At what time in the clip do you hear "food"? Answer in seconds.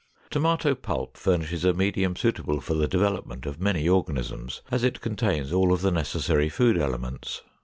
6.49-6.75